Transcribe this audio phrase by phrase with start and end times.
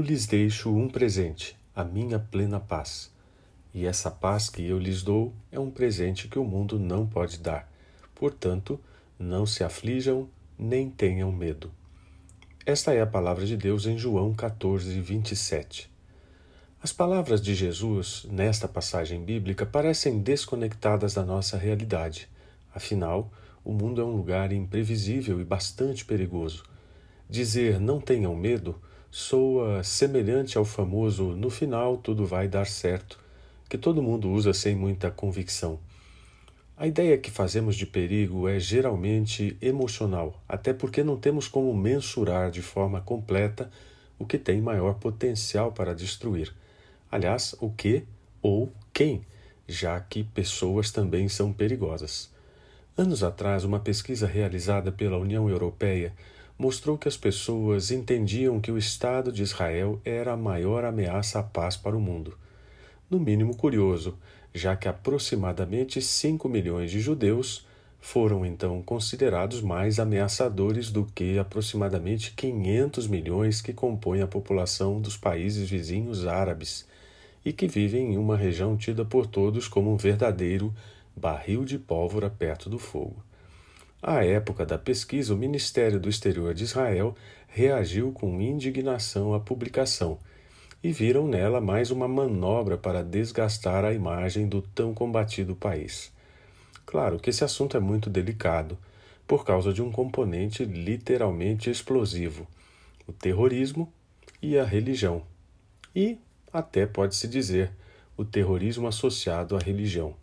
[0.00, 3.12] lhes deixo um presente, a minha plena paz.
[3.74, 7.38] E essa paz que eu lhes dou é um presente que o mundo não pode
[7.38, 7.70] dar.
[8.14, 8.80] Portanto,
[9.18, 10.26] não se aflijam
[10.58, 11.70] nem tenham medo.
[12.64, 15.92] Esta é a palavra de Deus em João 14, 27.
[16.82, 22.26] As palavras de Jesus nesta passagem bíblica parecem desconectadas da nossa realidade.
[22.74, 23.30] Afinal,
[23.62, 26.62] o mundo é um lugar imprevisível e bastante perigoso.
[27.28, 28.80] Dizer não tenham medo
[29.16, 33.16] soa semelhante ao famoso no final tudo vai dar certo,
[33.68, 35.78] que todo mundo usa sem muita convicção.
[36.76, 42.50] A ideia que fazemos de perigo é geralmente emocional, até porque não temos como mensurar
[42.50, 43.70] de forma completa
[44.18, 46.52] o que tem maior potencial para destruir.
[47.08, 48.02] Aliás, o que
[48.42, 49.24] ou quem,
[49.68, 52.32] já que pessoas também são perigosas.
[52.98, 56.12] Anos atrás, uma pesquisa realizada pela União Europeia
[56.58, 61.42] mostrou que as pessoas entendiam que o Estado de Israel era a maior ameaça à
[61.42, 62.38] paz para o mundo.
[63.10, 64.16] No mínimo curioso,
[64.54, 67.66] já que aproximadamente 5 milhões de judeus
[68.00, 75.16] foram então considerados mais ameaçadores do que aproximadamente 500 milhões que compõem a população dos
[75.16, 76.86] países vizinhos árabes
[77.44, 80.72] e que vivem em uma região tida por todos como um verdadeiro
[81.16, 83.16] barril de pólvora perto do fogo.
[84.06, 87.16] À época da pesquisa, o Ministério do Exterior de Israel
[87.48, 90.18] reagiu com indignação à publicação
[90.82, 96.12] e viram nela mais uma manobra para desgastar a imagem do tão combatido país.
[96.84, 98.76] Claro que esse assunto é muito delicado,
[99.26, 102.46] por causa de um componente literalmente explosivo:
[103.06, 103.90] o terrorismo
[104.42, 105.22] e a religião.
[105.96, 106.18] E
[106.52, 107.72] até pode-se dizer,
[108.18, 110.14] o terrorismo associado à religião.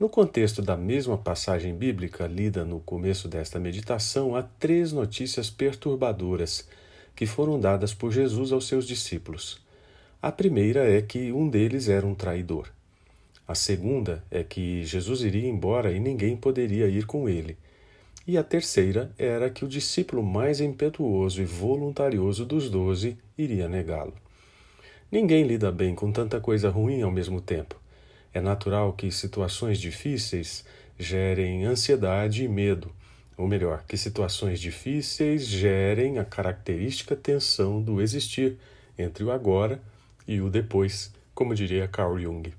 [0.00, 6.66] No contexto da mesma passagem bíblica lida no começo desta meditação, há três notícias perturbadoras
[7.14, 9.60] que foram dadas por Jesus aos seus discípulos.
[10.22, 12.68] A primeira é que um deles era um traidor.
[13.46, 17.58] A segunda é que Jesus iria embora e ninguém poderia ir com ele.
[18.26, 24.14] E a terceira era que o discípulo mais impetuoso e voluntarioso dos doze iria negá-lo.
[25.12, 27.79] Ninguém lida bem com tanta coisa ruim ao mesmo tempo.
[28.32, 30.64] É natural que situações difíceis
[30.98, 32.92] gerem ansiedade e medo,
[33.36, 38.56] ou melhor, que situações difíceis gerem a característica tensão do existir
[38.98, 39.80] entre o agora
[40.28, 42.52] e o depois, como diria Carl Jung.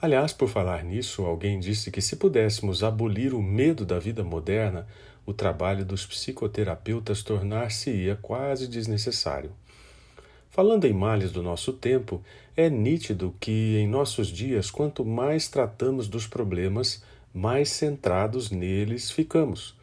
[0.00, 4.86] Aliás, por falar nisso, alguém disse que se pudéssemos abolir o medo da vida moderna,
[5.24, 9.52] o trabalho dos psicoterapeutas tornar-se-ia quase desnecessário.
[10.52, 12.22] Falando em males do nosso tempo,
[12.54, 17.02] é nítido que em nossos dias, quanto mais tratamos dos problemas,
[17.32, 19.74] mais centrados neles ficamos.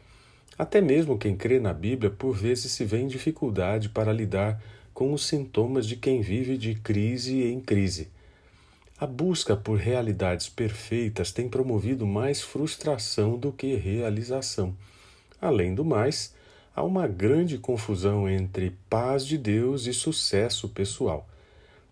[0.56, 4.62] Até mesmo quem crê na Bíblia por vezes se vê em dificuldade para lidar
[4.94, 8.08] com os sintomas de quem vive de crise em crise.
[8.96, 14.72] A busca por realidades perfeitas tem promovido mais frustração do que realização.
[15.40, 16.32] Além do mais,
[16.80, 21.28] há uma grande confusão entre paz de Deus e sucesso pessoal.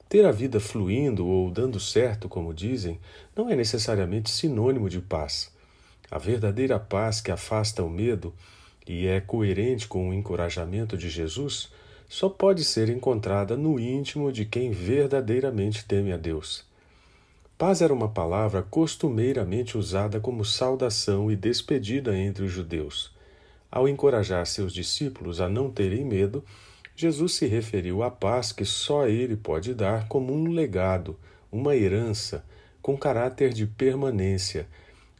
[0.08, 2.98] Ter a vida fluindo ou dando certo, como dizem,
[3.36, 5.52] não é necessariamente sinônimo de paz.
[6.10, 8.32] A verdadeira paz que afasta o medo
[8.86, 11.70] e é coerente com o encorajamento de Jesus
[12.08, 16.64] só pode ser encontrada no íntimo de quem verdadeiramente teme a Deus.
[17.58, 23.17] Paz era uma palavra costumeiramente usada como saudação e despedida entre os judeus.
[23.70, 26.42] Ao encorajar seus discípulos a não terem medo,
[26.96, 31.18] Jesus se referiu à paz que só ele pode dar como um legado,
[31.52, 32.44] uma herança,
[32.80, 34.66] com caráter de permanência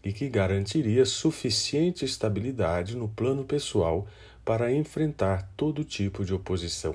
[0.03, 4.07] e que garantiria suficiente estabilidade no plano pessoal
[4.45, 6.95] para enfrentar todo tipo de oposição.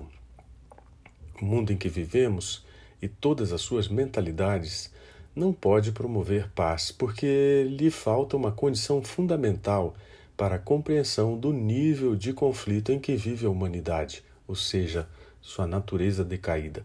[1.40, 2.66] O mundo em que vivemos
[3.02, 4.92] e todas as suas mentalidades
[5.36, 9.96] não pode promover paz porque lhe falta uma condição fundamental
[10.36, 15.08] para a compreensão do nível de conflito em que vive a humanidade, ou seja,
[15.42, 16.84] sua natureza decaída.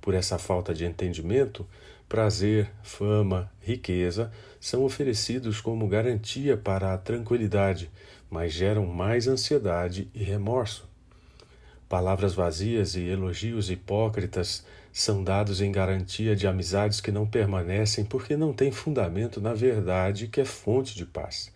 [0.00, 1.66] Por essa falta de entendimento,
[2.08, 7.90] prazer, fama, riqueza são oferecidos como garantia para a tranquilidade,
[8.30, 10.88] mas geram mais ansiedade e remorso.
[11.88, 18.36] Palavras vazias e elogios hipócritas são dados em garantia de amizades que não permanecem porque
[18.36, 21.50] não têm fundamento na verdade que é fonte de paz.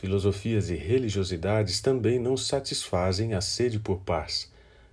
[0.00, 4.48] Filosofias e religiosidades também não satisfazem a sede por paz,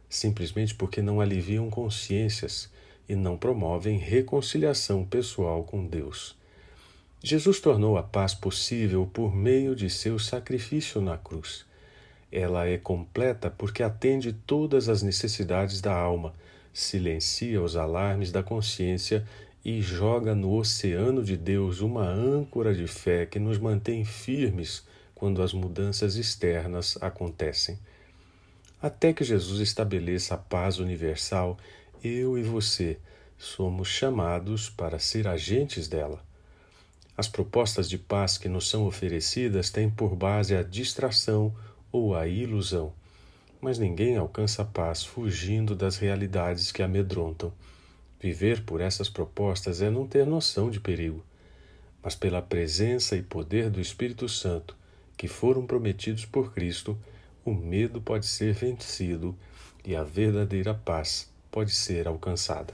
[0.10, 2.72] simplesmente porque não aliviam consciências
[3.08, 6.36] e não promovem reconciliação pessoal com Deus.
[7.22, 11.68] Jesus tornou a paz possível por meio de seu sacrifício na cruz.
[12.32, 16.34] Ela é completa porque atende todas as necessidades da alma,
[16.74, 19.24] silencia os alarmes da consciência
[19.66, 24.86] e joga no oceano de Deus uma âncora de fé que nos mantém firmes
[25.16, 27.80] quando as mudanças externas acontecem.
[28.80, 31.58] Até que Jesus estabeleça a paz universal,
[32.04, 33.00] eu e você
[33.40, 36.24] somos chamados para ser agentes dela.
[37.18, 41.52] As propostas de paz que nos são oferecidas têm por base a distração
[41.92, 42.94] ou a ilusão,
[43.60, 47.52] mas ninguém alcança a paz fugindo das realidades que amedrontam.
[48.20, 51.24] Viver por essas propostas é não ter noção de perigo,
[52.02, 54.76] mas pela presença e poder do Espírito Santo
[55.18, 56.98] que foram prometidos por Cristo,
[57.44, 59.36] o medo pode ser vencido
[59.86, 62.74] e a verdadeira paz pode ser alcançada.